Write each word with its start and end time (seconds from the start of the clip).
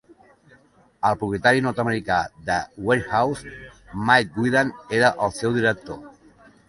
El 1.09 1.17
propietari 1.23 1.61
nord-americà 1.65 2.17
de 2.39 2.41
The 2.47 2.57
Warehouse, 2.87 3.45
Mike 4.09 4.47
Wiand, 4.47 4.81
era 5.01 5.13
el 5.27 5.35
seu 5.43 5.55
director. 5.59 6.01